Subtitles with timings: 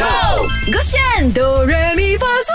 [0.00, 0.06] Go，
[0.72, 2.50] 勾选哆来咪发嗦。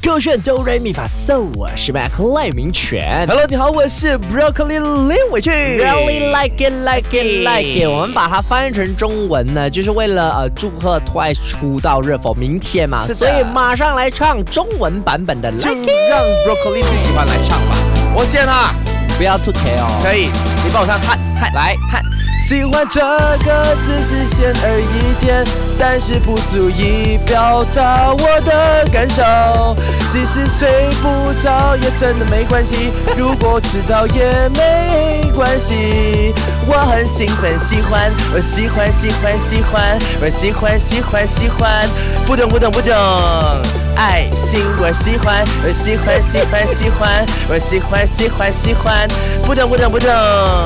[0.00, 3.26] 勾选哆来咪发嗦，我是 Mac 赖明全。
[3.26, 5.52] Hello，你好，我是 Broccoli 林伟俊。
[5.52, 7.88] Really like it, like it, like it。
[7.90, 16.10] 我们把它翻译成中文呢，就是为了呃祝贺 Twice 出道日否明天嘛，是所以马上来唱中文版本的就 Like It。
[16.10, 17.76] 让 Broccoli 最喜欢来唱吧。
[18.14, 18.72] 我先哈，
[19.20, 20.00] 不要吐槽哦。
[20.02, 20.30] 可以，
[20.64, 22.00] 你帮我唱，嗨嗨来嗨。
[22.40, 23.02] 喜欢这
[23.44, 25.44] 个字是显而易见，
[25.78, 29.76] 但是不足以表达我的感受。
[30.08, 36.34] 即使睡不着也真的没关系， 如果迟到也没关系。
[36.66, 41.86] 我很兴奋，喜欢，我喜欢，喜欢，喜欢，我喜欢，喜欢，喜欢，
[42.26, 43.79] 不懂，不懂，不懂。
[43.96, 49.08] 爱心，我喜欢，我喜欢，喜欢，喜欢，我喜欢，喜欢，喜欢，
[49.44, 50.10] 不懂，不懂，不懂。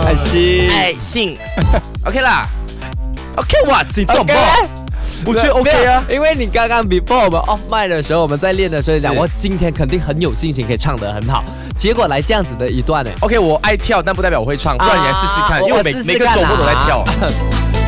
[0.05, 1.37] 爱心爱心
[2.05, 2.47] ，OK 啦
[3.37, 4.35] ，OK，What？OK，
[5.27, 6.05] 我觉得 OK 啊。
[6.09, 11.43] 因为你刚刚 before 我们 off mic 的时候，我们在练的时候讲，我今天肯定很有信心可以唱得很好，
[11.77, 17.05] 结果来这样子的一段呢，OK，我爱跳，但不代表我会唱，不然你来试试看，啊因为每试试看每个周末都在跳。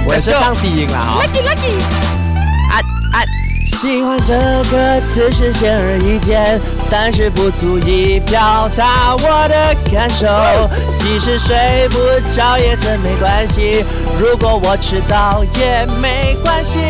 [0.09, 1.21] 我也是唱低音了哈。
[1.21, 1.83] Lucky Lucky，
[3.87, 10.27] 喜欢这个词是显而易见，但是不足以表达我的感受。
[10.97, 11.99] 即使睡不
[12.35, 13.85] 着也真没关系，
[14.19, 16.81] 如果我迟到也没关系。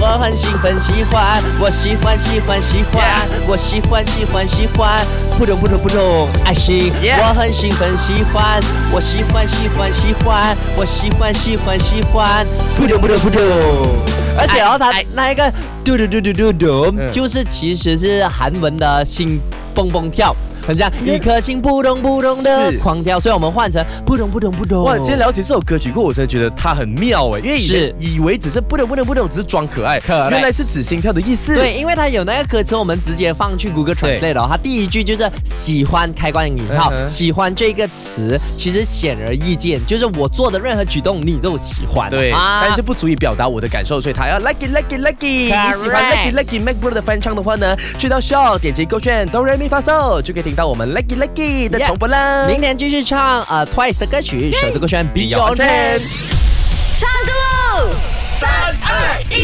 [0.00, 3.04] 我很兴奋，喜欢，我喜欢，喜欢，喜欢，
[3.46, 5.06] 我喜欢，喜欢，喜欢，
[5.38, 6.92] 扑通扑通扑通，爱心。
[7.00, 12.44] 我很兴奋，喜欢，我喜欢，喜欢，喜欢，我喜欢，喜欢，喜欢，
[12.76, 14.21] 扑通扑通扑通。
[14.38, 15.04] 而且哦，它哎。
[15.14, 15.52] 那一个
[15.84, 17.10] 嘟嘟嘟嘟嘟嘟，嗯。
[17.10, 19.40] 就是其实是韩文的心
[19.74, 20.34] 蹦蹦跳，
[20.66, 24.84] 很像一颗心扑通扑通的狂跳，所以我们换成扑通扑通扑通。
[24.84, 31.54] 哇，今天了解这首歌曲过后，我真的觉得它很妙哎，因为以前是以为只是扑通扑通扑通，只是装可爱，可爱原来是指心跳的意思。
[31.54, 34.46] 对，因为它有那个歌词，我们直接放去 Google Translate 哦。
[34.48, 42.08] 它第一句就是喜欢开关引号，嗯喜欢这个词其实显而易见，就是我做的任何举动你都喜欢。
[42.08, 45.66] 对，啊但是不足以表达我的感受，所以他要 lucky lucky lucky。
[45.66, 52.44] 你喜欢 lucky lucky Mac Bro 的翻唱的话呢，去到 Show 点击勾选哆来咪发嗦，就可以听到我们 lucky lucky 的重播啦。
[52.46, 55.56] 明天继续唱呃 Twice 的歌曲，首次歌选 Beyond。
[55.56, 57.90] 唱歌喽！
[58.36, 58.50] 三
[58.82, 59.41] 二一